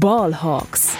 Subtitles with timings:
[0.00, 0.96] Ballhawks.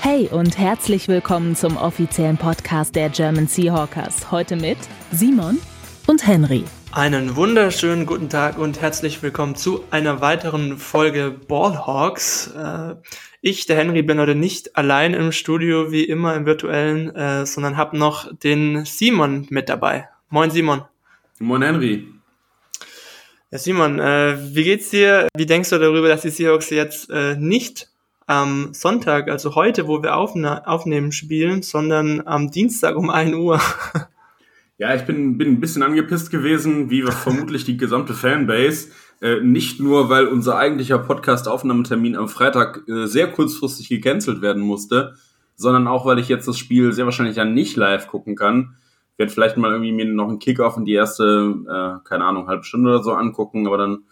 [0.00, 4.30] Hey und herzlich willkommen zum offiziellen Podcast der German Seahawkers.
[4.30, 4.78] Heute mit
[5.10, 5.58] Simon
[6.06, 6.64] und Henry.
[6.92, 12.54] Einen wunderschönen guten Tag und herzlich willkommen zu einer weiteren Folge Ballhawks.
[12.56, 12.94] Äh,
[13.42, 17.76] ich, der Henry, bin heute nicht allein im Studio, wie immer im virtuellen, äh, sondern
[17.76, 20.08] habe noch den Simon mit dabei.
[20.30, 20.84] Moin Simon.
[21.42, 22.06] Moin Henry.
[23.50, 25.26] Ja, Simon, äh, wie geht's dir?
[25.36, 27.88] Wie denkst du darüber, dass die Seahawks jetzt äh, nicht
[28.28, 33.60] am Sonntag, also heute, wo wir aufne aufnehmen, spielen, sondern am Dienstag um 1 Uhr?
[34.78, 38.88] Ja, ich bin, bin ein bisschen angepisst gewesen, wie vermutlich die gesamte Fanbase.
[39.20, 45.14] Äh, nicht nur, weil unser eigentlicher Podcast-Aufnahmetermin am Freitag äh, sehr kurzfristig gecancelt werden musste,
[45.54, 48.74] sondern auch, weil ich jetzt das Spiel sehr wahrscheinlich ja nicht live gucken kann
[49.16, 52.64] werde vielleicht mal irgendwie mir noch einen Kickoff in die erste, äh, keine Ahnung, halbe
[52.64, 54.04] Stunde oder so angucken, aber dann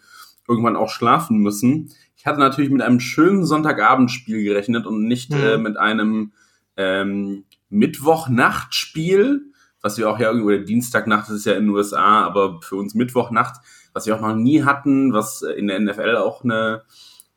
[0.47, 1.91] irgendwann auch schlafen müssen.
[2.15, 5.37] Ich hatte natürlich mit einem schönen Sonntagabendspiel gerechnet und nicht mhm.
[5.37, 6.33] äh, mit einem
[6.77, 12.61] ähm, Mittwochnachtspiel, was wir auch ja irgendwie, oder Dienstagnacht ist ja in den USA, aber
[12.61, 13.55] für uns Mittwochnacht,
[13.93, 16.83] was wir auch noch nie hatten, was in der NFL auch eine,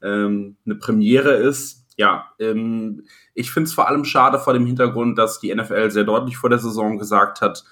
[0.03, 5.17] ähm, eine Premiere ist ja, ähm, ich finde es vor allem schade vor dem Hintergrund,
[5.19, 7.65] dass die NFL sehr deutlich vor der Saison gesagt hat,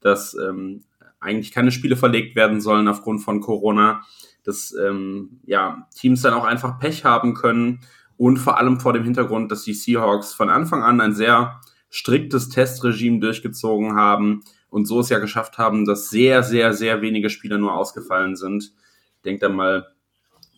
[0.00, 0.84] dass ähm,
[1.20, 4.02] eigentlich keine Spiele verlegt werden sollen aufgrund von Corona,
[4.44, 7.80] dass ähm, ja, Teams dann auch einfach Pech haben können
[8.16, 12.48] und vor allem vor dem Hintergrund, dass die Seahawks von Anfang an ein sehr striktes
[12.48, 17.58] Testregime durchgezogen haben und so es ja geschafft haben, dass sehr, sehr, sehr wenige Spieler
[17.58, 18.72] nur ausgefallen sind.
[19.16, 19.86] Ich denke da mal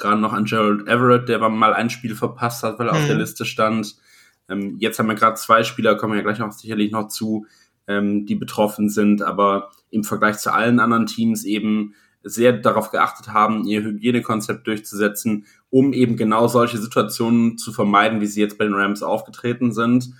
[0.00, 3.00] gerade noch an Gerald Everett, der mal ein Spiel verpasst hat, weil er mhm.
[3.00, 3.20] auf der mhm.
[3.20, 3.96] Liste stand.
[4.48, 7.46] Ähm, jetzt haben wir gerade zwei Spieler, kommen ja gleich noch sicherlich noch zu,
[7.86, 13.28] ähm, die betroffen sind, aber im Vergleich zu allen anderen Teams eben sehr darauf geachtet
[13.28, 18.64] haben, ihr Hygienekonzept durchzusetzen, um eben genau solche Situationen zu vermeiden, wie sie jetzt bei
[18.64, 20.10] den Rams aufgetreten sind.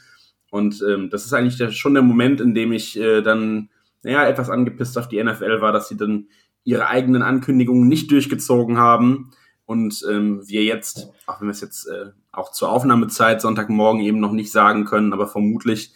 [0.50, 3.68] Und ähm, das ist eigentlich der, schon der Moment, in dem ich äh, dann
[4.02, 6.28] naja, etwas angepisst auf die NFL war, dass sie dann
[6.64, 9.30] ihre eigenen Ankündigungen nicht durchgezogen haben
[9.70, 14.18] und ähm, wir jetzt, auch wenn wir es jetzt äh, auch zur Aufnahmezeit Sonntagmorgen eben
[14.18, 15.92] noch nicht sagen können, aber vermutlich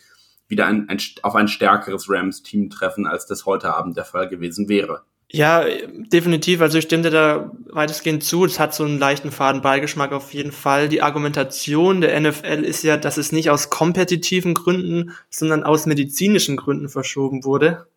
[0.47, 4.69] wieder ein, ein, auf ein stärkeres Rams-Team treffen, als das heute Abend der Fall gewesen
[4.69, 5.03] wäre.
[5.29, 6.61] Ja, definitiv.
[6.61, 8.45] Also ich stimme dir da weitestgehend zu.
[8.45, 10.89] Es hat so einen leichten Fadenbeigeschmack auf jeden Fall.
[10.89, 16.57] Die Argumentation der NFL ist ja, dass es nicht aus kompetitiven Gründen, sondern aus medizinischen
[16.57, 17.89] Gründen verschoben wurde.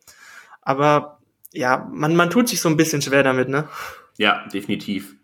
[0.63, 1.19] Aber
[1.53, 3.69] ja, man, man tut sich so ein bisschen schwer damit, ne?
[4.17, 5.16] Ja, definitiv.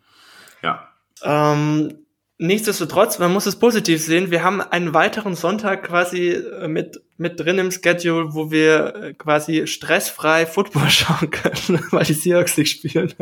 [1.24, 2.06] Ähm,
[2.38, 4.32] nichtsdestotrotz, man muss es positiv sehen.
[4.32, 9.14] Wir haben einen weiteren Sonntag quasi äh, mit, mit drin im Schedule, wo wir äh,
[9.14, 13.14] quasi stressfrei Football schauen können, weil die Seahawks nicht spielen.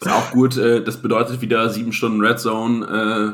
[0.00, 2.86] Ist auch gut, äh, das bedeutet wieder sieben Stunden Red Zone,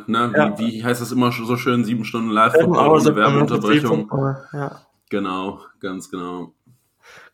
[0.06, 0.32] äh, ne?
[0.37, 0.58] Ja.
[0.58, 1.84] Wie, wie, heißt das immer so schön?
[1.84, 4.10] Sieben Stunden Live-Football ohne Werbeunterbrechung.
[4.52, 4.81] Ja.
[5.10, 6.52] Genau, ganz genau.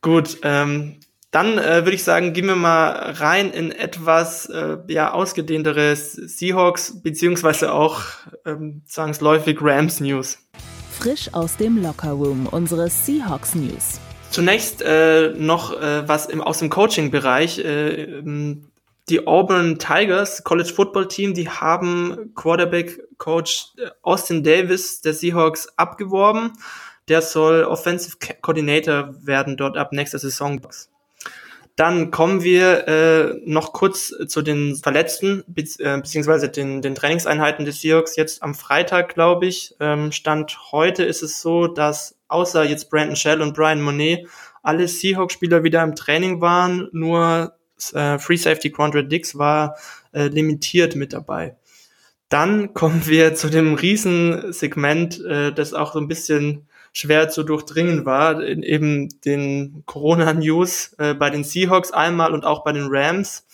[0.02, 0.96] Gut, ähm,
[1.36, 7.02] dann äh, würde ich sagen, gehen wir mal rein in etwas äh, ja, ausgedehnteres Seahawks
[7.02, 8.00] beziehungsweise auch
[8.46, 10.38] ähm, zwangsläufig Rams News.
[10.98, 14.00] Frisch aus dem Lockerroom unsere Seahawks News.
[14.30, 17.58] Zunächst äh, noch äh, was im, aus dem Coaching-Bereich.
[17.58, 18.70] Äh, ähm,
[19.10, 25.68] die Auburn Tigers College Football Team, die haben Quarterback Coach äh, Austin Davis der Seahawks
[25.76, 26.54] abgeworben.
[27.08, 30.62] Der soll Offensive Coordinator werden dort ab nächster Saison.
[31.76, 37.82] Dann kommen wir äh, noch kurz zu den Verletzten, äh, beziehungsweise den, den Trainingseinheiten des
[37.82, 38.16] Seahawks.
[38.16, 43.14] Jetzt am Freitag, glaube ich, ähm, Stand heute ist es so, dass außer jetzt Brandon
[43.14, 44.26] Shell und Brian Monet
[44.62, 47.52] alle Seahawks-Spieler wieder im Training waren, nur
[47.92, 49.76] äh, Free Safety Quandre Dix war
[50.12, 51.56] äh, limitiert mit dabei.
[52.30, 56.65] Dann kommen wir zu dem Riesensegment, äh, das auch so ein bisschen
[56.96, 62.64] schwer zu durchdringen war, in eben den Corona-News äh, bei den Seahawks einmal und auch
[62.64, 63.46] bei den Rams.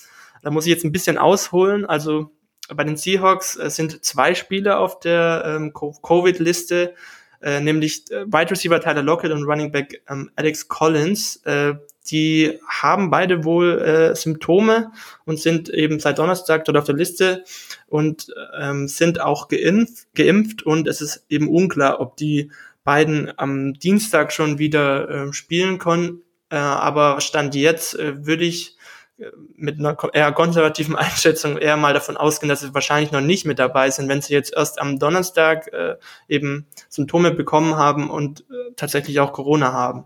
[0.44, 1.84] Da muss ich jetzt ein bisschen ausholen.
[1.84, 2.30] Also
[2.72, 6.94] bei den Seahawks äh, sind zwei Spieler auf der ähm, Covid-Liste,
[7.42, 11.42] äh, nämlich äh, Wide Receiver Tyler Lockett und Running Back ähm, Alex Collins.
[11.44, 11.74] Äh,
[12.12, 14.92] die haben beide wohl äh, Symptome
[15.24, 17.42] und sind eben seit Donnerstag dort auf der Liste
[17.88, 22.52] und ähm, sind auch geimpft, geimpft und es ist eben unklar, ob die
[22.84, 26.22] beiden am Dienstag schon wieder äh, spielen konnten.
[26.50, 28.76] Äh, aber Stand jetzt äh, würde ich
[29.18, 29.26] äh,
[29.56, 33.58] mit einer eher konservativen Einschätzung eher mal davon ausgehen, dass sie wahrscheinlich noch nicht mit
[33.58, 35.96] dabei sind, wenn sie jetzt erst am Donnerstag äh,
[36.28, 40.04] eben Symptome bekommen haben und äh, tatsächlich auch Corona haben.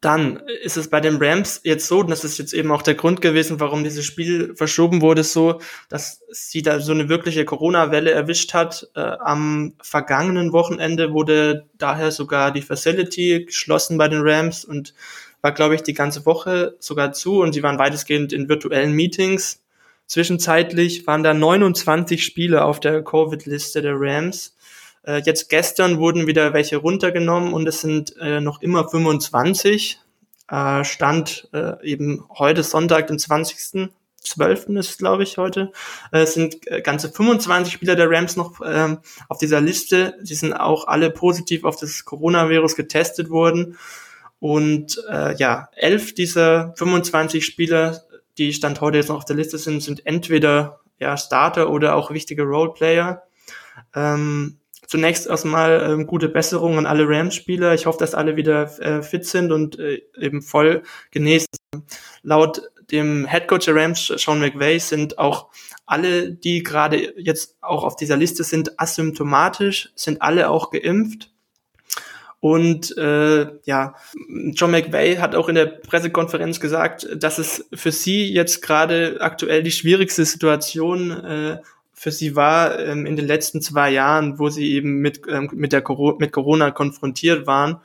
[0.00, 2.94] Dann ist es bei den Rams jetzt so, und das ist jetzt eben auch der
[2.94, 5.60] Grund gewesen, warum dieses Spiel verschoben wurde, so,
[5.90, 8.88] dass sie da so eine wirkliche Corona-Welle erwischt hat.
[8.94, 14.94] Äh, am vergangenen Wochenende wurde daher sogar die Facility geschlossen bei den Rams und
[15.42, 19.62] war, glaube ich, die ganze Woche sogar zu und sie waren weitestgehend in virtuellen Meetings.
[20.06, 24.56] Zwischenzeitlich waren da 29 Spiele auf der Covid-Liste der Rams.
[25.02, 29.98] Äh, jetzt gestern wurden wieder welche runtergenommen und es sind äh, noch immer 25.
[30.48, 33.90] Äh, Stand äh, eben heute Sonntag, den 20.
[34.22, 34.68] 12.
[34.70, 35.72] ist glaube ich heute,
[36.12, 38.98] äh, sind äh, ganze 25 Spieler der Rams noch ähm,
[39.28, 40.14] auf dieser Liste.
[40.22, 43.78] Sie sind auch alle positiv auf das Coronavirus getestet worden.
[44.38, 48.02] Und äh, ja, elf dieser 25 Spieler,
[48.38, 52.10] die Stand heute jetzt noch auf der Liste sind, sind entweder ja, Starter oder auch
[52.10, 53.22] wichtige Roleplayer.
[53.94, 57.74] Ähm, zunächst erstmal ähm, gute Besserung an alle Rams-Spieler.
[57.74, 61.46] Ich hoffe, dass alle wieder äh, fit sind und äh, eben voll genesen.
[62.22, 65.48] Laut dem Headcoach der Rams, Sean McVay, sind auch
[65.86, 71.30] alle, die gerade jetzt auch auf dieser Liste sind, asymptomatisch, sind alle auch geimpft.
[72.40, 73.94] Und äh, ja,
[74.52, 79.62] John McVay hat auch in der Pressekonferenz gesagt, dass es für sie jetzt gerade aktuell
[79.62, 81.58] die schwierigste Situation äh,
[82.00, 85.70] für sie war ähm, in den letzten zwei Jahren, wo sie eben mit, ähm, mit,
[85.70, 87.82] der Coro mit Corona konfrontiert waren.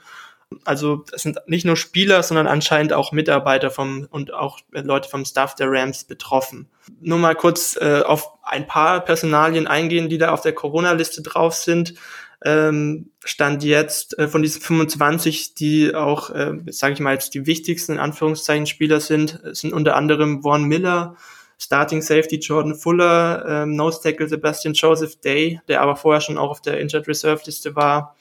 [0.63, 5.25] Also es sind nicht nur Spieler, sondern anscheinend auch Mitarbeiter vom und auch Leute vom
[5.25, 6.69] Staff der Rams betroffen.
[7.01, 11.53] Nur mal kurz äh, auf ein paar Personalien eingehen, die da auf der Corona-Liste drauf
[11.53, 11.95] sind.
[12.41, 17.47] Ähm, stand jetzt äh, von diesen 25, die auch, äh, sage ich mal jetzt die
[17.47, 21.17] wichtigsten in Anführungszeichen Spieler sind, sind unter anderem Vaughn Miller,
[21.57, 26.49] Starting Safety Jordan Fuller, ähm, Nose Tackle Sebastian Joseph Day, der aber vorher schon auch
[26.49, 28.15] auf der Injured Reserve Liste war,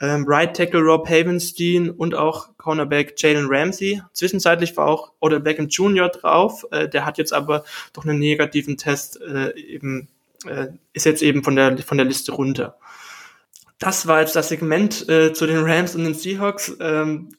[0.00, 4.02] ähm, Right Tackle Rob Havenstein und auch Cornerback Jalen Ramsey.
[4.12, 6.08] Zwischenzeitlich war auch Odell Beckham Jr.
[6.08, 10.08] drauf, äh, der hat jetzt aber durch einen negativen Test äh, eben
[10.46, 12.76] äh, ist jetzt eben von der von der Liste runter.
[13.78, 16.76] Das war jetzt das Segment äh, zu den Rams und den Seahawks.
[16.80, 17.30] Ähm,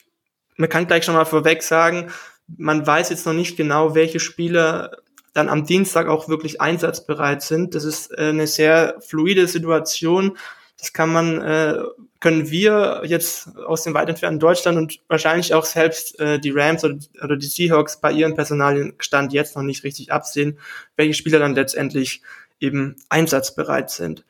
[0.55, 2.11] man kann gleich schon mal vorweg sagen,
[2.57, 4.97] man weiß jetzt noch nicht genau, welche Spieler
[5.33, 7.75] dann am Dienstag auch wirklich einsatzbereit sind.
[7.75, 10.37] Das ist äh, eine sehr fluide Situation.
[10.77, 11.77] Das kann man, äh,
[12.19, 16.83] können wir jetzt aus dem weit entfernten Deutschland und wahrscheinlich auch selbst äh, die Rams
[16.83, 20.59] oder, die Seahawks bei ihren Personalienstand jetzt noch nicht richtig absehen,
[20.95, 22.21] welche Spieler dann letztendlich
[22.59, 24.25] eben einsatzbereit sind.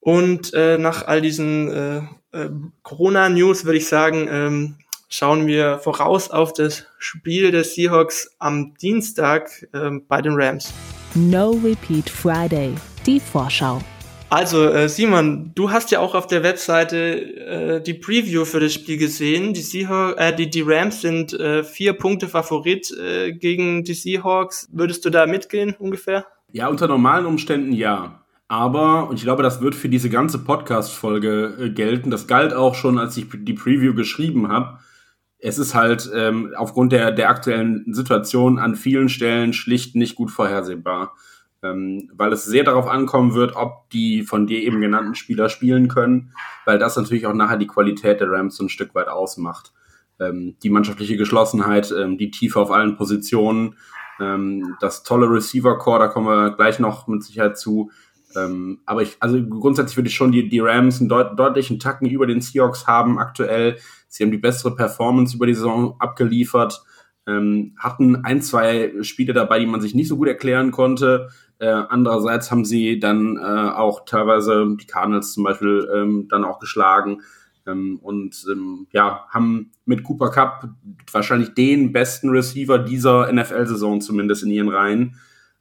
[0.00, 1.98] Und äh, nach all diesen äh,
[2.32, 2.50] äh,
[2.82, 4.76] Corona-News würde ich sagen, ähm,
[5.08, 10.72] schauen wir voraus auf das Spiel der Seahawks am Dienstag äh, bei den Rams.
[11.14, 12.74] No Repeat Friday,
[13.06, 13.80] die Vorschau.
[14.28, 18.74] Also äh, Simon, du hast ja auch auf der Webseite äh, die Preview für das
[18.74, 19.54] Spiel gesehen.
[19.54, 24.68] Die, Seahawks, äh, die, die Rams sind äh, vier Punkte Favorit äh, gegen die Seahawks.
[24.72, 26.26] Würdest du da mitgehen ungefähr?
[26.50, 28.20] Ja, unter normalen Umständen ja.
[28.48, 32.74] Aber, und ich glaube, das wird für diese ganze Podcast-Folge äh, gelten, das galt auch
[32.74, 34.78] schon, als ich die Preview geschrieben habe,
[35.38, 40.30] es ist halt ähm, aufgrund der, der aktuellen Situation an vielen Stellen schlicht nicht gut
[40.30, 41.14] vorhersehbar.
[41.62, 45.88] Ähm, weil es sehr darauf ankommen wird, ob die von dir eben genannten Spieler spielen
[45.88, 46.32] können,
[46.66, 49.72] weil das natürlich auch nachher die Qualität der Rams so ein Stück weit ausmacht.
[50.20, 53.76] Ähm, die mannschaftliche Geschlossenheit, ähm, die Tiefe auf allen Positionen,
[54.20, 57.90] ähm, das tolle Receiver-Core, da kommen wir gleich noch mit Sicherheit zu.
[58.36, 62.08] Ähm, aber ich, also grundsätzlich würde ich schon die, die Rams einen deut deutlichen Tacken
[62.08, 63.76] über den Seahawks haben aktuell.
[64.08, 66.82] Sie haben die bessere Performance über die Saison abgeliefert,
[67.26, 71.28] ähm, hatten ein, zwei Spiele dabei, die man sich nicht so gut erklären konnte.
[71.58, 76.58] Äh, andererseits haben sie dann äh, auch teilweise die Cardinals zum Beispiel ähm, dann auch
[76.58, 77.22] geschlagen
[77.66, 80.68] ähm, und ähm, ja, haben mit Cooper Cup
[81.10, 85.16] wahrscheinlich den besten Receiver dieser NFL-Saison zumindest in ihren Reihen.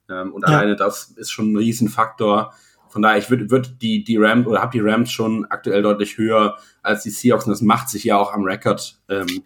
[0.09, 0.57] Ähm, und ja.
[0.57, 2.53] alleine das ist schon ein Riesenfaktor.
[2.89, 6.17] Von daher, ich würde würd die, die Rams oder habe die Rams schon aktuell deutlich
[6.17, 9.43] höher als die Seahawks und das macht sich ja auch am Rekord ähm,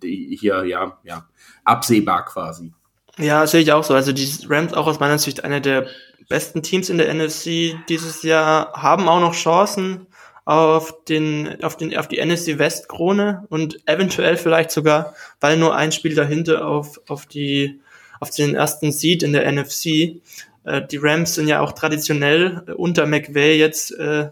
[0.00, 1.26] hier ja, ja
[1.64, 2.72] absehbar quasi.
[3.18, 3.94] Ja, sehe ich auch so.
[3.94, 5.86] Also die Rams auch aus meiner Sicht eine der
[6.28, 10.06] besten Teams in der NFC dieses Jahr haben auch noch Chancen
[10.44, 15.74] auf den auf den auf die NFC West Krone und eventuell vielleicht sogar, weil nur
[15.74, 17.80] ein Spiel dahinter auf auf die
[18.20, 20.20] auf den ersten Seed in der NFC.
[20.64, 24.30] Äh, die Rams sind ja auch traditionell äh, unter McVay jetzt äh,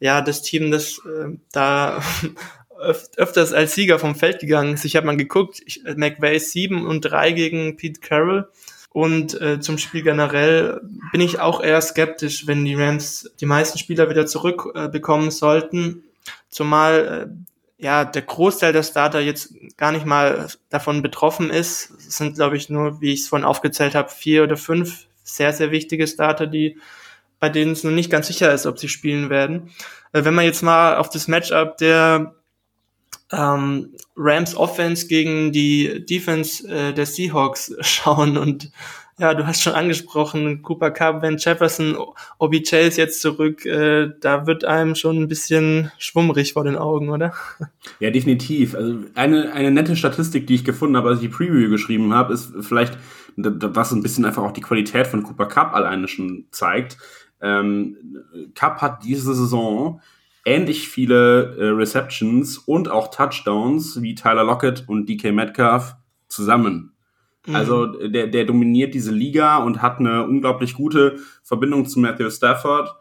[0.00, 2.02] ja das Team, das äh, da
[2.80, 4.84] öf öfters als Sieger vom Feld gegangen ist.
[4.84, 8.48] Ich habe mal geguckt, ich, äh, McVay 7 und 3 gegen Pete Carroll.
[8.90, 10.80] Und äh, zum Spiel generell
[11.10, 16.04] bin ich auch eher skeptisch, wenn die Rams die meisten Spieler wieder zurückbekommen äh, sollten.
[16.48, 21.90] Zumal äh, ja, der Großteil der Starter jetzt gar nicht mal davon betroffen ist.
[21.98, 25.52] Es sind, glaube ich, nur, wie ich es vorhin aufgezählt habe, vier oder fünf sehr,
[25.52, 26.78] sehr wichtige Starter, die
[27.40, 29.70] bei denen es noch nicht ganz sicher ist, ob sie spielen werden.
[30.12, 32.34] Äh, wenn man jetzt mal auf das Matchup der
[33.32, 38.70] ähm, Rams Offense gegen die Defense äh, der Seahawks schauen und
[39.18, 41.96] ja, du hast schon angesprochen, Cooper Cup, Ben Jefferson,
[42.38, 47.10] OBJ ist jetzt zurück, äh, da wird einem schon ein bisschen schwummrig vor den Augen,
[47.10, 47.32] oder?
[48.00, 48.74] Ja, definitiv.
[48.74, 52.32] Also eine, eine nette Statistik, die ich gefunden habe, als ich die Preview geschrieben habe,
[52.34, 52.98] ist vielleicht,
[53.36, 56.96] was ein bisschen einfach auch die Qualität von Cooper Cup alleine schon zeigt.
[57.40, 57.96] Ähm,
[58.54, 60.00] Cup hat diese Saison
[60.44, 65.94] ähnlich viele äh, Receptions und auch Touchdowns wie Tyler Lockett und DK Metcalf
[66.28, 66.93] zusammen.
[67.46, 67.56] Mhm.
[67.56, 72.94] Also der, der dominiert diese Liga und hat eine unglaublich gute Verbindung zu Matthew Stafford.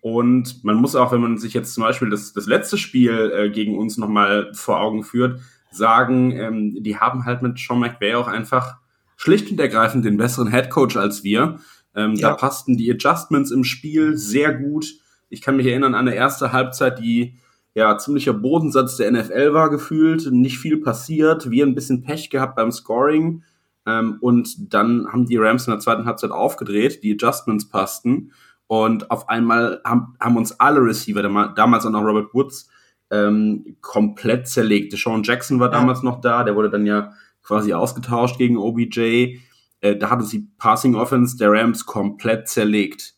[0.00, 3.50] Und man muss auch, wenn man sich jetzt zum Beispiel das, das letzte Spiel äh,
[3.50, 8.28] gegen uns nochmal vor Augen führt, sagen, ähm, die haben halt mit Sean McVay auch
[8.28, 8.76] einfach
[9.16, 11.58] schlicht und ergreifend den besseren Head Coach als wir.
[11.94, 12.30] Ähm, ja.
[12.30, 14.86] Da passten die Adjustments im Spiel sehr gut.
[15.28, 17.34] Ich kann mich erinnern an eine erste Halbzeit, die
[17.74, 22.56] ja ziemlicher Bodensatz der NFL war gefühlt, nicht viel passiert, wir ein bisschen Pech gehabt
[22.56, 23.42] beim Scoring.
[23.86, 28.32] Ähm, und dann haben die Rams in der zweiten Halbzeit aufgedreht, die Adjustments passten.
[28.66, 31.22] Und auf einmal haben, haben uns alle Receiver,
[31.54, 32.68] damals auch noch Robert Woods,
[33.10, 34.92] ähm, komplett zerlegt.
[34.98, 37.12] Sean Jackson war damals noch da, der wurde dann ja
[37.42, 39.38] quasi ausgetauscht gegen OBJ.
[39.80, 43.14] Äh, da hat uns die Passing Offense der Rams komplett zerlegt.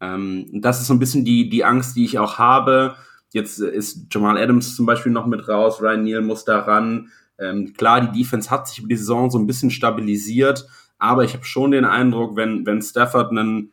[0.00, 2.96] Ähm, das ist so ein bisschen die, die Angst, die ich auch habe.
[3.32, 7.10] Jetzt ist Jamal Adams zum Beispiel noch mit raus, Ryan Neal muss da ran.
[7.40, 10.66] Ähm, klar, die Defense hat sich über die Saison so ein bisschen stabilisiert,
[10.98, 13.72] aber ich habe schon den Eindruck, wenn, wenn Stafford einen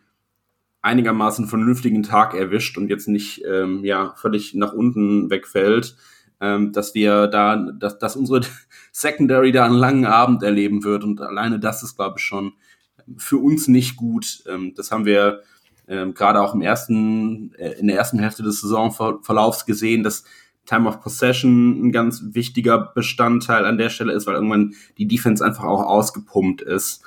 [0.82, 5.98] einigermaßen vernünftigen Tag erwischt und jetzt nicht ähm, ja, völlig nach unten wegfällt,
[6.40, 8.42] ähm, dass wir da, dass, dass unsere
[8.92, 11.04] Secondary da einen langen Abend erleben wird.
[11.04, 12.54] Und alleine das ist, glaube ich, schon
[13.18, 14.44] für uns nicht gut.
[14.48, 15.42] Ähm, das haben wir
[15.88, 20.24] ähm, gerade auch im ersten, äh, in der ersten Hälfte des Saisonverlaufs gesehen, dass
[20.68, 25.44] Time of Possession ein ganz wichtiger Bestandteil an der Stelle ist, weil irgendwann die Defense
[25.44, 27.04] einfach auch ausgepumpt ist.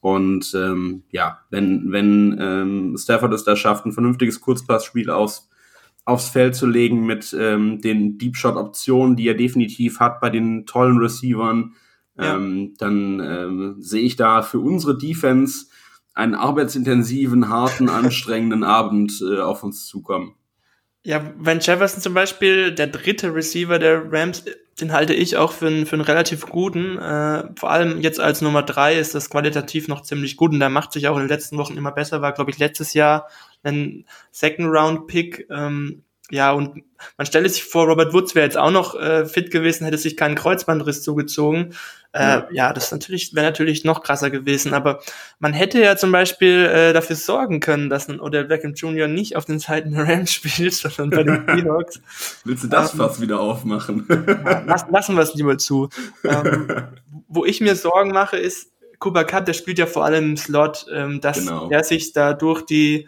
[0.00, 5.48] Und ähm, ja, wenn, wenn ähm, Stafford es da schafft, ein vernünftiges Kurzpassspiel aus,
[6.04, 10.66] aufs Feld zu legen mit ähm, den Deep Shot-Optionen, die er definitiv hat bei den
[10.66, 11.74] tollen Receivern,
[12.18, 12.34] ja.
[12.34, 15.66] ähm, dann ähm, sehe ich da für unsere Defense
[16.14, 20.34] einen arbeitsintensiven, harten, anstrengenden Abend äh, auf uns zukommen.
[21.04, 24.44] Ja, Van Jefferson zum Beispiel, der dritte Receiver der Rams,
[24.80, 26.96] den halte ich auch für einen, für einen relativ guten.
[26.96, 30.68] Äh, vor allem jetzt als Nummer drei ist das qualitativ noch ziemlich gut und der
[30.68, 32.22] macht sich auch in den letzten Wochen immer besser.
[32.22, 33.28] War, glaube ich, letztes Jahr
[33.64, 35.48] ein Second-Round-Pick.
[35.50, 36.82] Ähm, ja, und
[37.18, 40.16] man stelle sich vor, Robert Woods wäre jetzt auch noch äh, fit gewesen, hätte sich
[40.16, 41.74] keinen Kreuzbandriss zugezogen.
[42.12, 42.48] Äh, ja.
[42.50, 44.72] ja, das natürlich wäre natürlich noch krasser gewesen.
[44.72, 45.00] Aber
[45.40, 49.08] man hätte ja zum Beispiel äh, dafür sorgen können, dass ein Odell Beckham Jr.
[49.08, 52.00] nicht auf den Seiten der Rams spielt, sondern bei den Seahawks.
[52.44, 54.06] Willst du das ähm, fast wieder aufmachen?
[54.66, 55.90] lass, lassen wir es lieber zu.
[56.24, 56.88] Ähm,
[57.28, 60.86] wo ich mir Sorgen mache, ist, Cooper Cut, der spielt ja vor allem im Slot,
[60.90, 61.68] ähm, dass genau.
[61.68, 63.06] er sich da durch die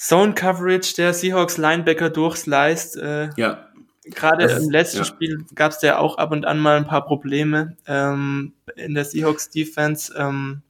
[0.00, 2.96] Zone Coverage der Seahawks Linebacker durchsliced.
[2.96, 3.66] Äh, ja.
[4.04, 5.04] Gerade im letzten ja.
[5.04, 9.04] Spiel gab es ja auch ab und an mal ein paar Probleme ähm, in der
[9.04, 10.12] Seahawks Defense.
[10.16, 10.62] Ähm,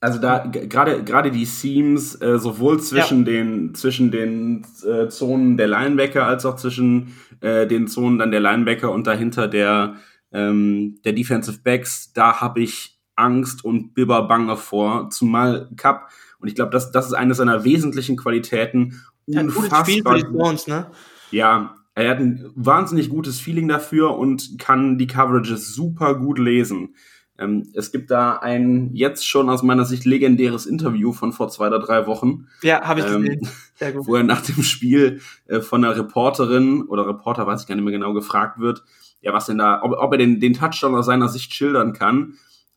[0.00, 3.32] also da gerade gerade die Seams äh, sowohl zwischen ja.
[3.32, 8.40] den zwischen den äh, Zonen der Linebacker als auch zwischen äh, den Zonen dann der
[8.40, 9.96] Linebacker und dahinter der
[10.30, 16.10] ähm, der Defensive Backs, da habe ich Angst und Bibber Bange vor, zumal Cup
[16.44, 19.00] und ich glaube, das, das ist eine seiner wesentlichen Qualitäten.
[19.24, 19.86] Unfassbar.
[19.86, 20.88] Spiel für die Stones, ne?
[21.30, 26.96] Ja, er hat ein wahnsinnig gutes Feeling dafür und kann die Coverages super gut lesen.
[27.38, 31.68] Ähm, es gibt da ein jetzt schon aus meiner Sicht legendäres Interview von vor zwei
[31.68, 32.46] oder drei Wochen.
[32.60, 33.40] Ja, habe ich gesehen.
[33.42, 34.06] Ähm, Sehr gut.
[34.06, 37.84] Wo er nach dem Spiel äh, von einer Reporterin oder Reporter, weiß ich gar nicht
[37.84, 38.84] mehr genau, gefragt wird,
[39.22, 42.34] ja, was denn da, ob, ob er den, den Touchdown aus seiner Sicht schildern kann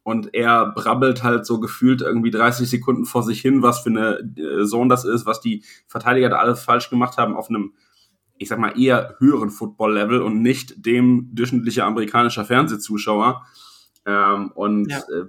[0.07, 4.19] und er brabbelt halt so gefühlt irgendwie 30 Sekunden vor sich hin, was für eine
[4.37, 7.73] äh, Zone das ist, was die Verteidiger da alles falsch gemacht haben auf einem,
[8.37, 13.45] ich sag mal, eher höheren Football-Level und nicht dem durchschnittlicher amerikanischer Fernsehzuschauer.
[14.05, 14.99] Ähm, und ja.
[14.99, 15.25] äh,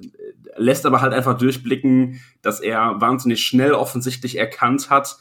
[0.57, 5.19] lässt aber halt einfach durchblicken, dass er wahnsinnig schnell offensichtlich erkannt hat,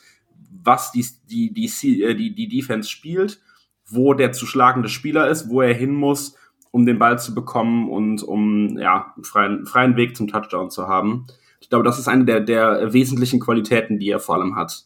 [0.52, 3.42] was die, die, die, äh, die, die Defense spielt,
[3.88, 6.36] wo der zu schlagende Spieler ist, wo er hin muss
[6.78, 11.26] um den Ball zu bekommen und um ja, freien, freien Weg zum Touchdown zu haben.
[11.60, 14.86] Ich glaube, das ist eine der, der wesentlichen Qualitäten, die er vor allem hat.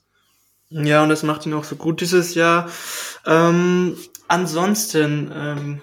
[0.70, 2.70] Ja, und das macht ihn auch so gut dieses Jahr.
[3.26, 3.98] Ähm,
[4.30, 5.82] ansonsten, ähm,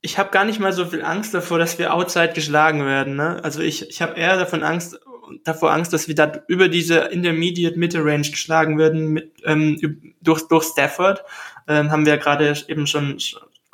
[0.00, 3.14] ich habe gar nicht mal so viel Angst davor, dass wir outside geschlagen werden.
[3.14, 3.42] Ne?
[3.44, 4.98] Also ich, ich habe eher davon Angst,
[5.44, 10.42] davor Angst, dass wir da über diese Intermediate Mitte Range geschlagen werden mit, ähm, durch,
[10.48, 11.22] durch Stafford.
[11.68, 13.18] Ähm, haben wir ja gerade eben schon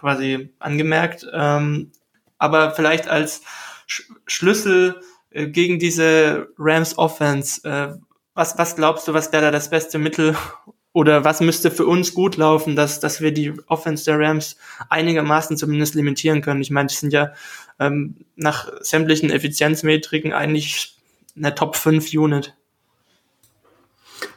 [0.04, 1.26] quasi angemerkt.
[1.32, 1.90] Ähm,
[2.36, 3.40] aber vielleicht als
[3.86, 7.96] Sch Schlüssel äh, gegen diese Rams Offense, äh,
[8.34, 10.36] was, was glaubst du, was wäre da das beste Mittel
[10.92, 14.58] oder was müsste für uns gut laufen, dass, dass wir die Offense der Rams
[14.90, 16.60] einigermaßen zumindest limitieren können?
[16.60, 17.32] Ich meine, die sind ja
[17.80, 20.98] ähm, nach sämtlichen Effizienzmetriken eigentlich
[21.34, 22.54] eine Top 5 Unit.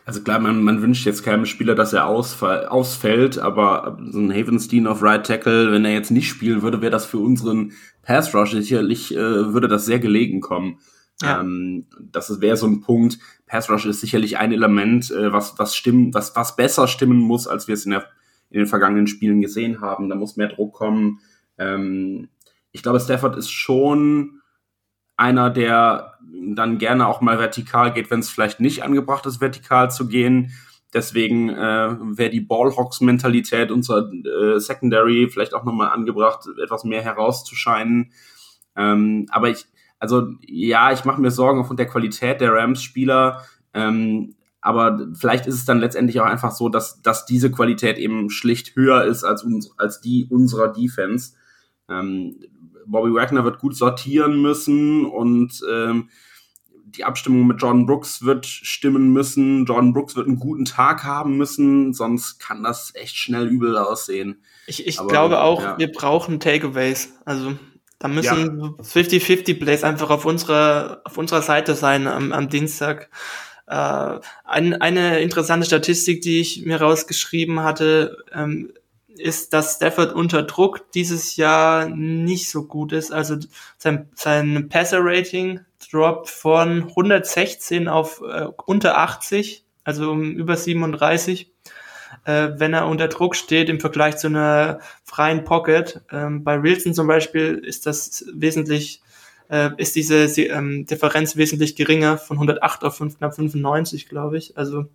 [0.07, 4.31] Also klar, man, man wünscht jetzt keinem Spieler, dass er ausfall, ausfällt, aber so ein
[4.31, 7.73] Havenstein auf Right Tackle, wenn er jetzt nicht spielen würde, wäre das für unseren
[8.03, 10.79] Pass Rush sicherlich, äh, würde das sehr gelegen kommen.
[11.21, 11.41] Ja.
[11.41, 13.19] Ähm, das wäre so ein Punkt.
[13.47, 17.45] Pass Rush ist sicherlich ein Element, äh, was, was stimmen, was, was besser stimmen muss,
[17.45, 18.05] als wir es in, der,
[18.49, 20.07] in den vergangenen Spielen gesehen haben.
[20.07, 21.19] Da muss mehr Druck kommen.
[21.57, 22.29] Ähm,
[22.71, 24.39] ich glaube, Stafford ist schon
[25.17, 26.13] einer, der
[26.55, 30.51] dann gerne auch mal vertikal geht, wenn es vielleicht nicht angebracht ist, vertikal zu gehen.
[30.93, 38.13] Deswegen äh, wäre die Ballhawks-Mentalität unserer äh, Secondary vielleicht auch nochmal angebracht, etwas mehr herauszuscheinen.
[38.75, 39.65] Ähm, aber ich,
[39.99, 43.43] also ja, ich mache mir Sorgen aufgrund der Qualität der Rams-Spieler.
[43.73, 48.29] Ähm, aber vielleicht ist es dann letztendlich auch einfach so, dass, dass diese Qualität eben
[48.29, 51.33] schlicht höher ist als, uns, als die unserer Defense.
[51.89, 52.37] Ähm,
[52.87, 56.09] Bobby Wagner wird gut sortieren müssen und ähm,
[56.85, 59.65] die Abstimmung mit Jordan Brooks wird stimmen müssen.
[59.65, 64.41] Jordan Brooks wird einen guten Tag haben müssen, sonst kann das echt schnell übel aussehen.
[64.67, 65.77] Ich, ich Aber, glaube auch, ja.
[65.77, 67.13] wir brauchen Takeaways.
[67.25, 67.53] Also
[67.99, 73.09] da müssen 50-50 Plays einfach auf unserer, auf unserer Seite sein am, am Dienstag.
[73.67, 78.71] Äh, ein, eine interessante Statistik, die ich mir rausgeschrieben hatte, ähm,
[79.19, 83.11] ist, dass Stafford unter Druck dieses Jahr nicht so gut ist.
[83.11, 83.37] Also
[83.77, 91.51] sein, sein Passer-Rating droppt von 116 auf äh, unter 80, also um über 37,
[92.25, 96.01] äh, wenn er unter Druck steht im Vergleich zu einer freien Pocket.
[96.11, 99.01] Ähm, bei Wilson zum Beispiel ist das wesentlich
[99.49, 104.57] äh, ist diese ähm, Differenz wesentlich geringer, von 108 auf 5, knapp 95, glaube ich.
[104.57, 104.85] Also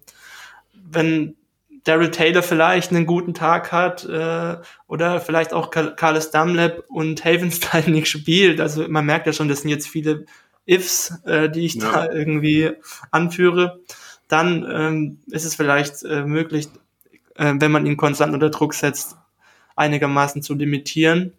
[0.74, 1.36] wenn
[1.84, 7.84] Daryl Taylor vielleicht einen guten Tag hat äh, oder vielleicht auch Carlos Dunlap und Havenstein
[7.92, 8.60] nicht spielt.
[8.60, 10.26] Also man merkt ja schon, das sind jetzt viele
[10.64, 11.90] Ifs, äh, die ich ja.
[11.90, 12.72] da irgendwie
[13.10, 13.80] anführe.
[14.28, 16.68] Dann ähm, ist es vielleicht äh, möglich,
[17.34, 19.16] äh, wenn man ihn konstant unter Druck setzt,
[19.74, 21.32] einigermaßen zu limitieren,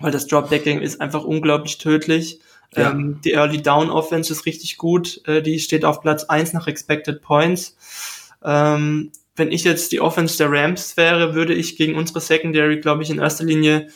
[0.00, 2.40] weil das Dropbacking ist einfach unglaublich tödlich.
[2.74, 2.90] Ja.
[2.90, 6.66] Ähm, die Early Down Offense ist richtig gut, äh, die steht auf Platz eins nach
[6.66, 7.76] Expected Points.
[8.44, 13.02] Ähm, wenn ich jetzt die Offense der Rams wäre, würde ich gegen unsere Secondary, glaube
[13.02, 13.88] ich, in erster Linie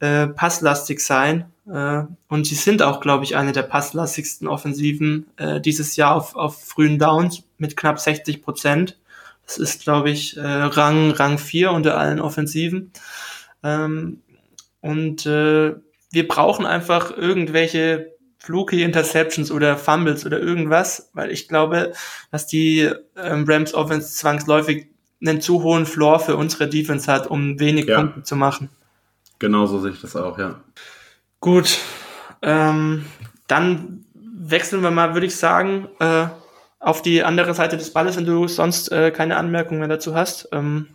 [0.00, 1.52] äh, passlastig sein.
[1.70, 6.34] Äh, und sie sind auch, glaube ich, eine der passlastigsten Offensiven äh, dieses Jahr auf,
[6.34, 8.98] auf frühen Downs mit knapp 60 Prozent.
[9.46, 12.92] Das ist, glaube ich, äh, Rang, Rang 4 unter allen Offensiven.
[13.62, 14.22] Ähm,
[14.80, 15.74] und äh,
[16.10, 21.92] wir brauchen einfach irgendwelche fluky Interceptions oder Fumbles oder irgendwas, weil ich glaube,
[22.30, 24.88] dass die ähm, Rams Offense zwangsläufig
[25.20, 27.96] einen zu hohen Floor für unsere Defense hat, um wenig ja.
[27.96, 28.70] Punkte zu machen.
[29.38, 30.60] Genau so sehe ich das auch, ja.
[31.40, 31.78] Gut,
[32.42, 33.04] ähm,
[33.46, 36.26] dann wechseln wir mal, würde ich sagen, äh,
[36.80, 40.48] auf die andere Seite des Balles, wenn du sonst äh, keine Anmerkungen mehr dazu hast.
[40.52, 40.88] Ähm,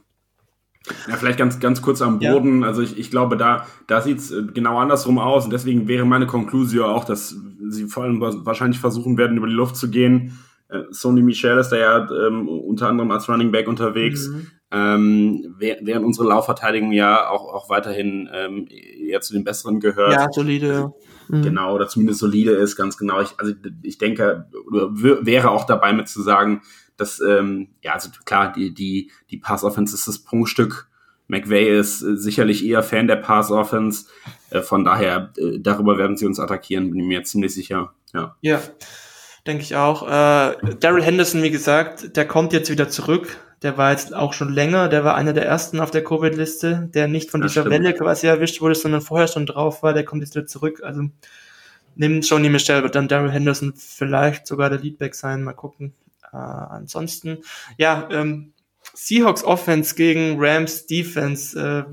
[1.08, 2.62] ja, vielleicht ganz, ganz kurz am Boden.
[2.62, 2.68] Ja.
[2.68, 5.46] Also ich, ich glaube, da, da sieht es äh, genau andersrum aus.
[5.46, 7.36] Und deswegen wäre meine Konklusion auch, dass
[7.70, 10.40] sie vor allem wahrscheinlich versuchen werden, über die Luft zu gehen.
[10.70, 14.28] Äh, Sony Michel ist da ja ähm, unter anderem als Running Back unterwegs.
[14.28, 14.48] Mhm.
[14.76, 20.14] Ähm, während unsere Laufverteidigung ja auch, auch weiterhin ähm, eher zu den Besseren gehört.
[20.14, 20.94] Ja, solide.
[21.28, 21.44] Mhm.
[21.44, 23.22] Genau, oder zumindest solide ist, ganz genau.
[23.22, 26.62] Ich, also ich denke, oder wäre auch dabei mit zu sagen,
[27.04, 30.88] dass, ähm, ja, also klar, die, die, die Pass-Offense ist das Prunkstück.
[31.28, 34.06] McVay ist äh, sicherlich eher Fan der Pass-Offense.
[34.50, 37.94] Äh, von daher, äh, darüber werden sie uns attackieren, bin ich mir ziemlich sicher.
[38.14, 38.36] Ja.
[38.42, 38.62] Ja,
[39.46, 40.04] denke ich auch.
[40.04, 43.38] Äh, Daryl Henderson, wie gesagt, der kommt jetzt wieder zurück.
[43.62, 47.08] Der war jetzt auch schon länger, der war einer der ersten auf der Covid-Liste, der
[47.08, 50.36] nicht von dieser Welle quasi erwischt wurde, sondern vorher schon drauf war, der kommt jetzt
[50.36, 50.82] wieder zurück.
[50.84, 51.04] Also
[51.96, 55.94] nimmt Johnny Michelle, wird dann Daryl Henderson vielleicht sogar der Leadback sein, mal gucken.
[56.34, 57.38] Äh, ansonsten,
[57.78, 58.54] ja, ähm,
[58.94, 61.60] Seahawks Offense gegen Rams Defense.
[61.60, 61.84] Äh,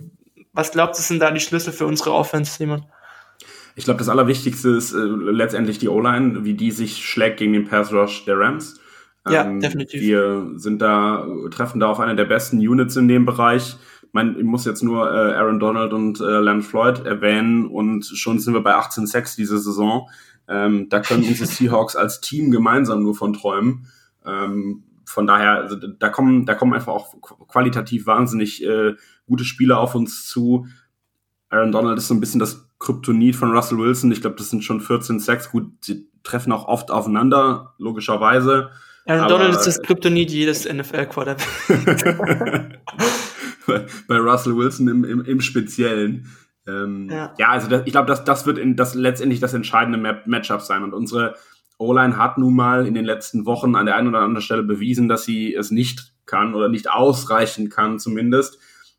[0.52, 2.86] was glaubt ihr, sind da die Schlüssel für unsere Offense, Simon?
[3.76, 7.66] Ich glaube, das Allerwichtigste ist äh, letztendlich die O-Line, wie die sich schlägt gegen den
[7.66, 8.80] Pass Rush der Rams.
[9.28, 10.00] Ja, ähm, definitiv.
[10.00, 13.76] Wir sind da, treffen da auf eine der besten Units in dem Bereich.
[14.02, 18.04] Ich, mein, ich muss jetzt nur äh, Aaron Donald und äh, Leonard Floyd erwähnen und
[18.04, 20.08] schon sind wir bei 18-6 diese Saison.
[20.48, 23.86] Ähm, da können unsere Seahawks als Team gemeinsam nur von träumen.
[24.30, 27.14] Ähm, von daher, also da kommen, da kommen einfach auch
[27.48, 28.94] qualitativ wahnsinnig äh,
[29.26, 30.66] gute Spieler auf uns zu.
[31.48, 34.12] Aaron Donald ist so ein bisschen das Kryptonit von Russell Wilson.
[34.12, 35.50] Ich glaube, das sind schon 14 Sacks.
[35.50, 38.70] Gut, sie treffen auch oft aufeinander, logischerweise.
[39.06, 42.80] Aaron Donald ist das Kryptonit jedes NFL-Quarterback.
[44.06, 46.30] bei Russell Wilson im, im, im Speziellen.
[46.66, 47.34] Ähm, ja.
[47.38, 47.48] ja.
[47.48, 50.84] also das, ich glaube, das, das wird in, das letztendlich das entscheidende Matchup sein.
[50.84, 51.34] Und unsere
[51.80, 55.08] O-Line hat nun mal in den letzten Wochen an der einen oder anderen Stelle bewiesen,
[55.08, 58.58] dass sie es nicht kann oder nicht ausreichen kann zumindest.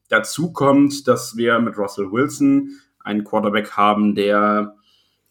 [0.09, 4.75] Dazu kommt, dass wir mit Russell Wilson einen Quarterback haben, der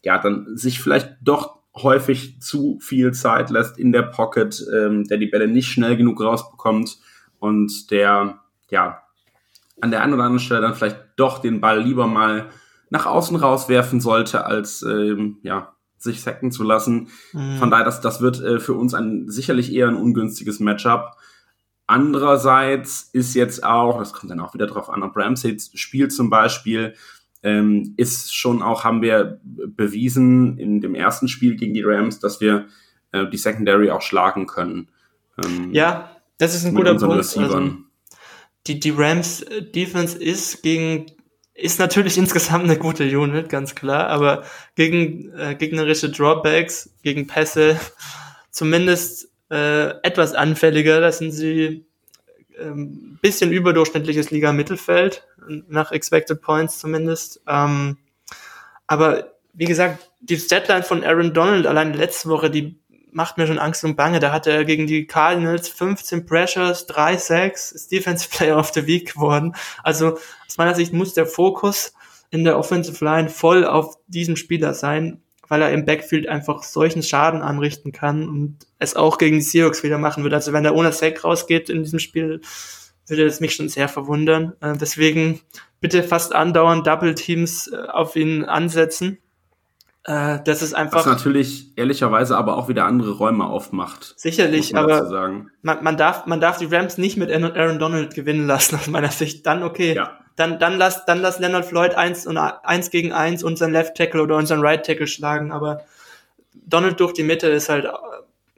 [0.03, 5.17] ja dann sich vielleicht doch häufig zu viel Zeit lässt in der Pocket, ähm, der
[5.17, 6.97] die Bälle nicht schnell genug rausbekommt
[7.39, 9.03] und der ja
[9.81, 12.49] an der einen oder anderen Stelle dann vielleicht doch den Ball lieber mal
[12.89, 17.09] nach außen rauswerfen sollte, als ähm, ja, sich sacken zu lassen.
[17.33, 17.57] Mhm.
[17.57, 21.17] Von daher, das, das wird äh, für uns ein sicherlich eher ein ungünstiges Matchup.
[21.87, 26.29] Andererseits ist jetzt auch, das kommt dann auch wieder drauf an, ob Ramsey spielt zum
[26.29, 26.93] Beispiel,
[27.43, 32.39] ähm, ist schon auch, haben wir bewiesen in dem ersten Spiel gegen die Rams, dass
[32.39, 32.67] wir
[33.11, 34.89] äh, die Secondary auch schlagen können.
[35.43, 37.37] Ähm, ja, das ist ein guter Punkt.
[37.37, 37.73] Also,
[38.67, 39.43] die, die Rams
[39.75, 41.07] Defense ist gegen
[41.61, 44.43] ist natürlich insgesamt eine gute Unit, ganz klar, aber
[44.75, 47.79] gegen äh, gegnerische Drawbacks, gegen Pässe
[48.49, 51.01] zumindest äh, etwas anfälliger.
[51.01, 51.85] Da sind sie
[52.59, 55.25] ähm, bisschen überdurchschnittliches Liga-Mittelfeld,
[55.67, 57.41] nach Expected Points zumindest.
[57.47, 57.97] Ähm,
[58.87, 62.80] aber wie gesagt, die Statline von Aaron Donald allein letzte Woche, die
[63.11, 64.19] macht mir schon Angst und Bange.
[64.19, 68.87] Da hat er gegen die Cardinals 15 Pressures, 3 Sacks, ist Defense Player of the
[68.87, 69.55] Week geworden.
[69.83, 71.93] Also aus meiner Sicht muss der Fokus
[72.29, 77.03] in der Offensive Line voll auf diesem Spieler sein, weil er im Backfield einfach solchen
[77.03, 80.33] Schaden anrichten kann und es auch gegen die Seahawks wieder machen wird.
[80.33, 82.41] Also wenn er ohne Sack rausgeht in diesem Spiel,
[83.07, 84.53] würde das mich schon sehr verwundern.
[84.61, 85.41] Äh, deswegen
[85.81, 89.17] bitte fast andauernd Double Teams äh, auf ihn ansetzen
[90.03, 90.99] äh, das ist einfach.
[90.99, 94.13] Was natürlich ehrlicherweise aber auch wieder andere Räume aufmacht.
[94.17, 98.75] Sicherlich, aber man, man, darf, man darf die Rams nicht mit Aaron Donald gewinnen lassen,
[98.79, 99.45] aus meiner Sicht.
[99.45, 99.95] Dann okay.
[99.95, 100.17] Ja.
[100.37, 104.23] Dann, dann lass, dann lass Leonard Floyd eins und eins gegen eins unseren Left Tackle
[104.23, 105.81] oder unseren Right Tackle schlagen, aber
[106.53, 107.85] Donald durch die Mitte ist halt,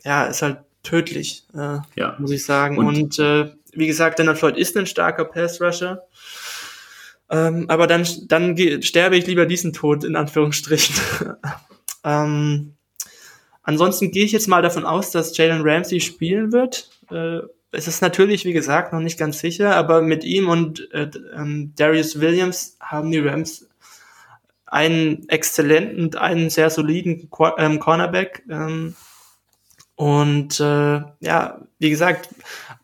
[0.03, 2.15] ja, ist halt tödlich, äh, ja.
[2.19, 2.77] muss ich sagen.
[2.77, 6.03] Und, und äh, wie gesagt, Leonard Floyd ist ein starker Pass Rusher.
[7.33, 10.95] Ähm, aber dann, dann sterbe ich lieber diesen Tod, in Anführungsstrichen.
[12.03, 12.75] ähm,
[13.63, 16.91] ansonsten gehe ich jetzt mal davon aus, dass Jalen Ramsey spielen wird.
[17.09, 17.39] Äh,
[17.71, 21.73] es ist natürlich, wie gesagt, noch nicht ganz sicher, aber mit ihm und äh, ähm,
[21.75, 23.67] Darius Williams haben die Rams
[24.67, 28.43] einen exzellenten und einen sehr soliden Qu ähm, Cornerback.
[28.47, 28.95] Ähm,
[29.95, 32.29] und äh, ja, wie gesagt,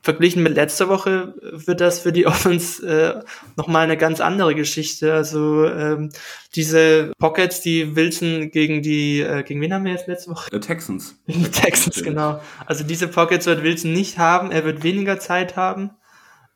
[0.01, 3.23] verglichen mit letzter Woche wird das für die Offense äh,
[3.55, 5.13] nochmal eine ganz andere Geschichte.
[5.13, 6.09] Also ähm,
[6.55, 10.49] diese Pockets, die Wilson gegen die, äh, gegen wen haben wir jetzt letzte Woche?
[10.51, 11.15] The Texans.
[11.27, 12.41] Die Texans, genau.
[12.65, 14.51] Also diese Pockets wird Wilson nicht haben.
[14.51, 15.91] Er wird weniger Zeit haben,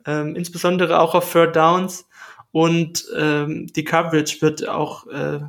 [0.06, 2.06] ähm, insbesondere auch auf Third Downs.
[2.51, 5.39] Und ähm, die Coverage wird auch äh,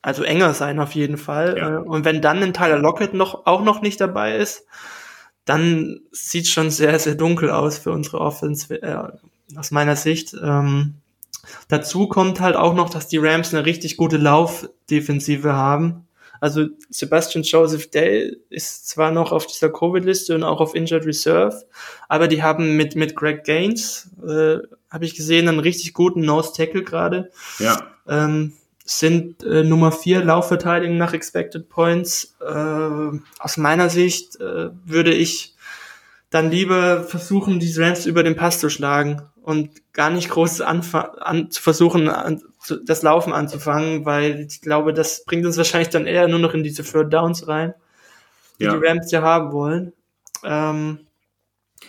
[0.00, 1.56] also enger sein auf jeden Fall.
[1.58, 1.70] Ja.
[1.70, 4.66] Äh, und wenn dann ein Tyler Lockett noch auch noch nicht dabei ist,
[5.44, 8.96] dann sieht schon sehr, sehr dunkel aus für unsere Offense, äh,
[9.56, 10.34] aus meiner Sicht.
[10.40, 10.94] Ähm,
[11.68, 16.06] dazu kommt halt auch noch, dass die Rams eine richtig gute Laufdefensive haben.
[16.40, 21.64] Also Sebastian Joseph Day ist zwar noch auf dieser Covid-Liste und auch auf Injured Reserve,
[22.08, 24.58] aber die haben mit, mit Greg Gaines, äh,
[24.90, 27.30] habe ich gesehen, einen richtig guten Nose-Tackle gerade.
[27.60, 27.86] Ja.
[28.08, 32.36] Ähm, sind äh, Nummer vier Laufverteidigung nach Expected Points.
[32.40, 35.54] Äh, aus meiner Sicht äh, würde ich
[36.30, 41.00] dann lieber versuchen, die Rams über den Pass zu schlagen und gar nicht groß anfa
[41.20, 45.90] an, zu versuchen, an, zu, das Laufen anzufangen, weil ich glaube, das bringt uns wahrscheinlich
[45.90, 47.74] dann eher nur noch in diese Third Downs rein,
[48.58, 48.76] die ja.
[48.76, 49.92] die Rams ja haben wollen.
[50.44, 51.00] Ähm,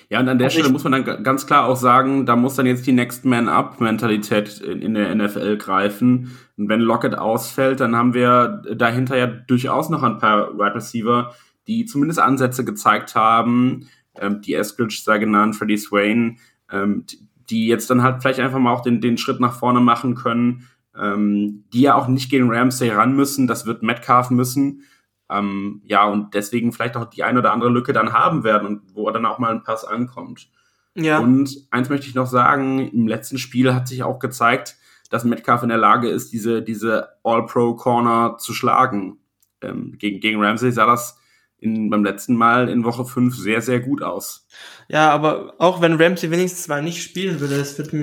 [0.10, 2.56] ja, und an der also Stelle muss man dann ganz klar auch sagen, da muss
[2.56, 6.38] dann jetzt die Next Man Up Mentalität in, in, der NFL greifen.
[6.58, 10.75] Und wenn Lockett ausfällt, dann haben wir dahinter ja durchaus noch ein paar Wide right
[10.75, 11.34] Receiver,
[11.67, 13.89] die zumindest Ansätze gezeigt haben.
[14.15, 16.38] Ähm, die Eskridge sei genannt, Freddie Swain,
[16.71, 17.06] ähm,
[17.49, 20.67] die jetzt dann halt vielleicht einfach mal auch den, den Schritt nach vorne machen können,
[20.95, 23.47] ähm, die ja auch nicht gegen Ramsey ran müssen.
[23.47, 24.84] Das wird Metcalf müssen.
[25.29, 28.81] Ähm, ja, und deswegen vielleicht auch die ein oder andere Lücke dann haben werden und
[28.93, 30.49] wo dann auch mal ein Pass ankommt.
[30.95, 31.19] Ja.
[31.19, 34.77] Und eins möchte ich noch sagen, im letzten Spiel hat sich auch gezeigt,
[35.09, 39.17] dass Metcalf in der Lage ist, diese, diese All-Pro-Corner zu schlagen.
[39.62, 41.19] Ähm, gegen, gegen Ramsey sah das
[41.57, 44.47] in, beim letzten Mal in Woche 5 sehr, sehr gut aus.
[44.89, 47.93] Ja, aber auch wenn Ramsey wenigstens mal nicht spielen würde, das wird,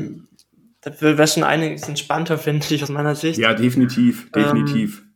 [0.81, 3.39] das wäre schon einiges entspannter, finde ich, aus meiner Sicht.
[3.39, 5.01] Ja, definitiv, definitiv.
[5.01, 5.10] Ähm,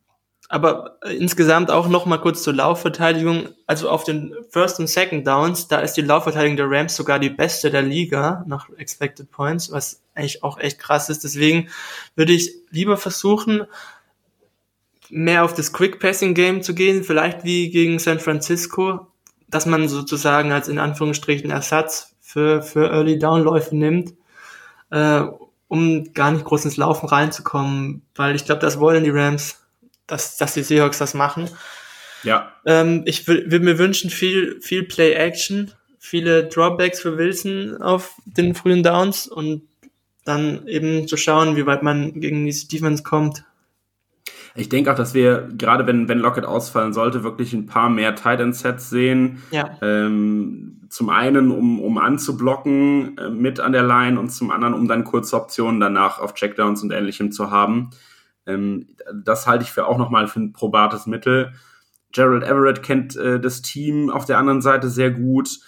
[0.47, 3.49] aber insgesamt auch noch mal kurz zur Laufverteidigung.
[3.65, 7.31] Also auf den First und Second Downs, da ist die Laufverteidigung der Rams sogar die
[7.31, 11.23] beste der Liga nach Expected Points, was eigentlich auch echt krass ist.
[11.23, 11.69] Deswegen
[12.15, 13.65] würde ich lieber versuchen,
[15.09, 19.07] mehr auf das Quick Passing Game zu gehen, vielleicht wie gegen San Francisco,
[19.47, 24.13] dass man sozusagen als in Anführungsstrichen Ersatz für, für Early Downläufe nimmt,
[24.91, 25.23] äh,
[25.67, 29.64] um gar nicht groß ins Laufen reinzukommen, weil ich glaube, das wollen die Rams
[30.07, 31.49] dass, dass die Seahawks das machen.
[32.23, 32.51] Ja.
[32.65, 38.83] Ähm, ich würde mir wünschen, viel, viel Play-Action, viele Dropbacks für Wilson auf den frühen
[38.83, 39.63] Downs und
[40.23, 43.43] dann eben zu schauen, wie weit man gegen diese Defense kommt.
[44.55, 48.15] Ich denke auch, dass wir, gerade wenn, wenn Lockett ausfallen sollte, wirklich ein paar mehr
[48.15, 49.43] Tight End Sets sehen.
[49.51, 49.77] Ja.
[49.81, 54.87] Ähm, zum einen, um, um anzublocken äh, mit an der Line und zum anderen, um
[54.87, 57.89] dann kurze Optionen danach auf Checkdowns und ähnlichem zu haben.
[58.45, 61.53] Ähm, das halte ich für auch nochmal für ein probates Mittel.
[62.11, 65.59] Gerald Everett kennt äh, das Team auf der anderen Seite sehr gut.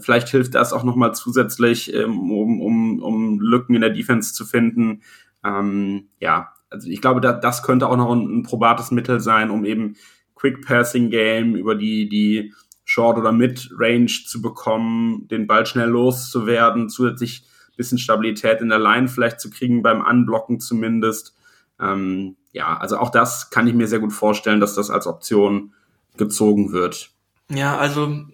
[0.00, 4.44] Vielleicht hilft das auch nochmal zusätzlich, ähm, um, um, um Lücken in der Defense zu
[4.44, 5.02] finden.
[5.44, 9.50] Ähm, ja, also ich glaube, da, das könnte auch noch ein, ein probates Mittel sein,
[9.50, 9.96] um eben
[10.34, 12.52] Quick Passing Game über die, die
[12.84, 17.44] Short- oder Mid-Range zu bekommen, den Ball schnell loszuwerden, zusätzlich
[17.78, 21.34] bisschen Stabilität in der Line vielleicht zu kriegen, beim Anblocken zumindest.
[21.80, 25.72] Ähm, ja, also auch das kann ich mir sehr gut vorstellen, dass das als Option
[26.16, 27.10] gezogen wird.
[27.50, 28.26] Ja, also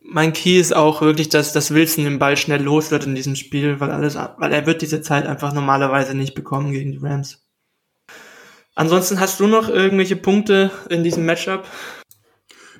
[0.00, 3.36] mein Key ist auch wirklich, dass, dass Wilson den Ball schnell los wird in diesem
[3.36, 7.42] Spiel, weil alles, weil er wird diese Zeit einfach normalerweise nicht bekommen gegen die Rams.
[8.74, 11.64] Ansonsten hast du noch irgendwelche Punkte in diesem Matchup?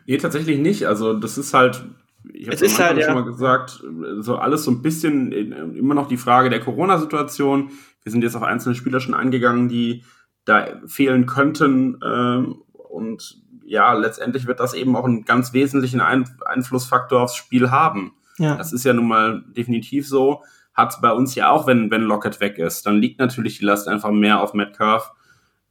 [0.06, 0.86] Nee, tatsächlich nicht.
[0.86, 1.84] Also das ist halt,
[2.32, 3.06] ich habe es halt, ja.
[3.06, 3.82] schon mal gesagt,
[4.18, 5.32] so alles so ein bisschen
[5.76, 7.70] immer noch die Frage der Corona-Situation.
[8.04, 10.04] Wir sind jetzt auf einzelne Spieler schon angegangen, die
[10.44, 11.98] da fehlen könnten.
[12.04, 17.70] Ähm, und ja, letztendlich wird das eben auch einen ganz wesentlichen Ein Einflussfaktor aufs Spiel
[17.70, 18.12] haben.
[18.38, 18.56] Ja.
[18.56, 20.42] Das ist ja nun mal definitiv so.
[20.74, 23.88] Hat bei uns ja auch, wenn, wenn Lockett weg ist, dann liegt natürlich die Last
[23.88, 25.12] einfach mehr auf Metcalf.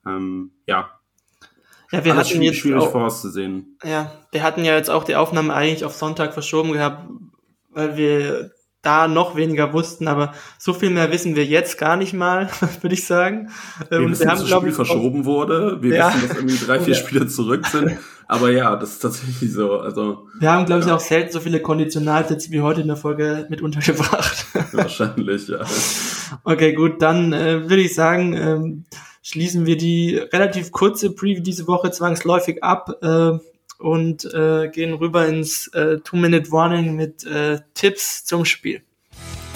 [0.05, 0.89] Ähm, ja.
[1.91, 3.77] Ja, wir Alles hatten jetzt schwierig auch, vorauszusehen.
[3.83, 7.07] Ja, wir hatten ja jetzt auch die Aufnahme eigentlich auf Sonntag verschoben gehabt,
[7.69, 8.51] weil wir
[8.83, 12.49] da noch weniger wussten, aber so viel mehr wissen wir jetzt gar nicht mal,
[12.81, 13.49] würde ich sagen.
[13.89, 15.81] Wir und wissen, wir haben, dass das Spiel verschoben wurde.
[15.81, 16.09] Wir ja.
[16.09, 17.97] wissen, dass irgendwie drei, vier Spieler zurück sind.
[18.27, 19.79] Aber ja, das ist tatsächlich so.
[19.79, 23.45] Also wir haben, glaube ich, auch selten so viele Konditionalsets wie heute in der Folge
[23.49, 24.45] mit untergebracht.
[24.73, 25.59] Wahrscheinlich, ja.
[26.43, 28.85] Okay, gut, dann äh, würde ich sagen, ähm,
[29.21, 32.97] schließen wir die relativ kurze Preview diese Woche zwangsläufig ab.
[33.01, 33.39] Äh,
[33.83, 38.81] und äh, gehen rüber ins äh, Two-Minute-Warning mit äh, Tipps zum Spiel.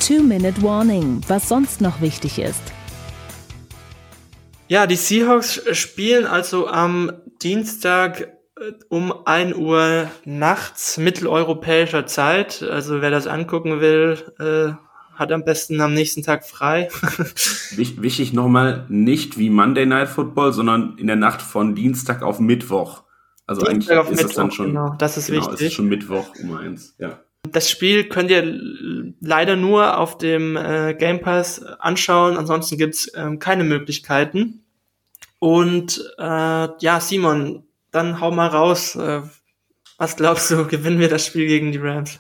[0.06, 2.62] Two-Minute-Warning, was sonst noch wichtig ist.
[4.68, 12.62] Ja, die Seahawks spielen also am Dienstag äh, um 1 Uhr nachts mitteleuropäischer Zeit.
[12.62, 14.74] Also wer das angucken will, äh,
[15.18, 16.90] hat am besten am nächsten Tag frei.
[17.78, 23.07] Wichtig nochmal, nicht wie Monday Night Football, sondern in der Nacht von Dienstag auf Mittwoch.
[23.48, 25.68] Also Dienstag eigentlich ist Mittwoch, dann schon, genau, das ist genau, wichtig.
[25.68, 27.20] Ist schon Mittwoch um eins, ja.
[27.50, 28.44] Das Spiel könnt ihr
[29.22, 34.66] leider nur auf dem äh, Game Pass anschauen, ansonsten gibt's ähm, keine Möglichkeiten.
[35.40, 38.96] Und äh, ja, Simon, dann hau mal raus.
[38.96, 39.22] Äh,
[39.98, 42.20] was glaubst du, gewinnen wir das Spiel gegen die Rams?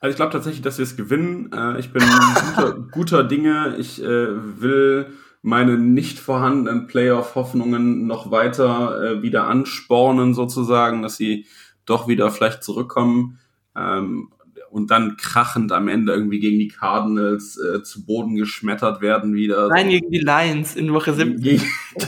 [0.00, 1.50] Also ich glaube tatsächlich, dass wir es gewinnen.
[1.52, 3.76] Äh, ich bin guter, guter Dinge.
[3.78, 11.46] Ich äh, will meine nicht vorhandenen Playoff-Hoffnungen noch weiter äh, wieder anspornen, sozusagen, dass sie
[11.86, 13.38] doch wieder vielleicht zurückkommen
[13.76, 14.30] ähm,
[14.70, 19.68] und dann krachend am Ende irgendwie gegen die Cardinals äh, zu Boden geschmettert werden wieder.
[19.68, 21.40] Nein, gegen die Lions in Woche 7.
[21.40, 21.62] Gegen,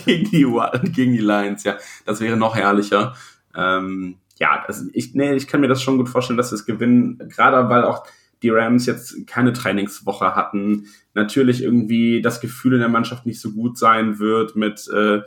[0.04, 1.76] gegen, die, gegen die Lions, ja.
[2.04, 3.14] Das wäre noch herrlicher.
[3.56, 6.64] Ähm, ja, also ich, nee, ich kann mir das schon gut vorstellen, dass wir es
[6.66, 8.06] gewinnen, gerade weil auch
[8.42, 13.52] die Rams jetzt keine Trainingswoche hatten, natürlich irgendwie das Gefühl in der Mannschaft nicht so
[13.52, 15.22] gut sein wird mit äh,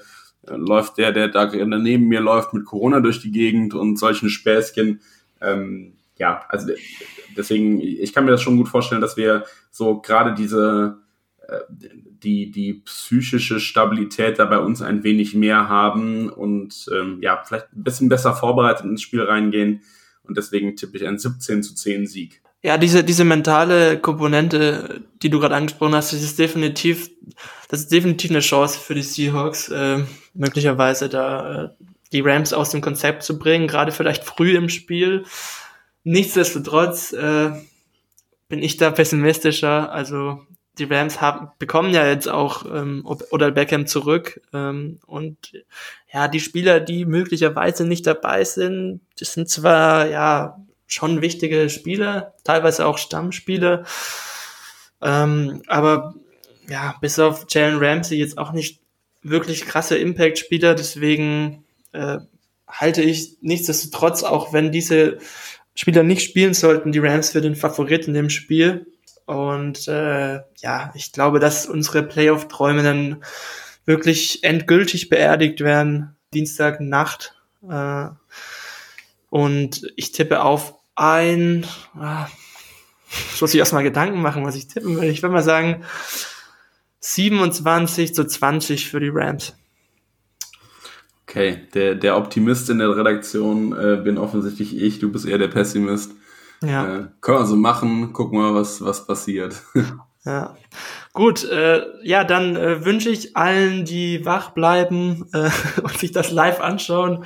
[0.48, 5.02] läuft der, der da neben mir läuft mit Corona durch die Gegend und solchen Späßchen.
[5.42, 6.72] Ähm, ja, also
[7.36, 11.00] deswegen, ich kann mir das schon gut vorstellen, dass wir so gerade diese
[12.26, 17.72] die, die psychische Stabilität da bei uns ein wenig mehr haben und ähm, ja, vielleicht
[17.74, 19.82] ein bisschen besser vorbereitet ins Spiel reingehen.
[20.24, 22.42] Und deswegen tippe ich einen 17 zu 10 Sieg.
[22.66, 27.12] Ja, diese, diese mentale Komponente, die du gerade angesprochen hast, das ist definitiv,
[27.70, 30.00] das ist definitiv eine Chance für die Seahawks, äh,
[30.34, 31.70] möglicherweise da äh,
[32.12, 35.26] die Rams aus dem Konzept zu bringen, gerade vielleicht früh im Spiel.
[36.04, 37.52] Nichtsdestotrotz äh,
[38.50, 39.92] bin ich da pessimistischer.
[39.92, 40.40] Also
[40.80, 45.54] die Rams haben, bekommen ja jetzt auch ähm, oder Beckham zurück ähm, und
[46.12, 52.34] ja, die Spieler, die möglicherweise nicht dabei sind, das sind zwar ja schon wichtige Spieler,
[52.44, 53.86] teilweise auch Stammspieler,
[55.02, 56.16] ähm, aber
[56.68, 58.80] ja, bis auf Jalen Ramsey jetzt auch nicht
[59.22, 62.18] wirklich krasse Impact-Spieler, deswegen äh,
[62.68, 65.18] halte ich nichtsdestotrotz, auch wenn diese
[65.76, 68.88] Spieler nicht spielen sollten, die Rams für den Favoriten im Spiel.
[69.26, 73.24] Und äh, ja, ich glaube, dass unsere Playoff-Träume dann
[73.86, 77.36] wirklich endgültig beerdigt werden, Dienstagnacht.
[77.68, 78.08] Äh,
[79.36, 81.66] und ich tippe auf ein,
[82.00, 82.28] ah,
[83.42, 85.10] muss ich erstmal Gedanken machen, was ich tippen will.
[85.10, 85.84] Ich würde mal sagen,
[87.02, 89.58] 27 zu 20 für die Rams.
[91.28, 95.50] Okay, der, der Optimist in der Redaktion äh, bin offensichtlich ich, du bist eher der
[95.50, 96.14] Pessimist.
[96.64, 97.00] Ja.
[97.00, 99.62] Äh, können wir so machen, gucken wir mal, was, was passiert.
[100.28, 100.56] Ja.
[101.14, 105.52] Gut, äh, ja, dann äh, wünsche ich allen, die wach bleiben äh,
[105.84, 107.26] und sich das live anschauen,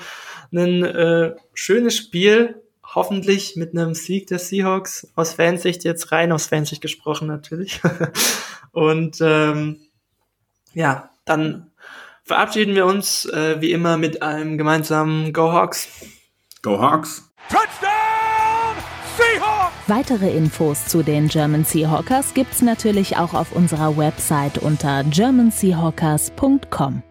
[0.51, 6.47] ein äh, schönes Spiel, hoffentlich mit einem Sieg der Seahawks, aus Fansicht jetzt rein, aus
[6.47, 7.81] Fansicht gesprochen natürlich.
[8.71, 9.79] und ähm,
[10.73, 11.71] ja, dann
[12.23, 15.88] verabschieden wir uns äh, wie immer mit einem gemeinsamen Go Hawks.
[16.62, 17.29] Go Hawks!
[17.49, 18.75] Touchdown
[19.17, 19.73] Seahawks!
[19.88, 27.03] Weitere Infos zu den German Seahawkers gibt's natürlich auch auf unserer Website unter germanseahawkers.com.